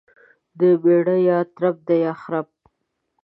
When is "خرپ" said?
2.21-2.47